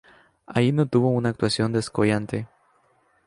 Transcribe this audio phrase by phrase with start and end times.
[0.47, 2.47] Allí no tuvo una actuación descollante.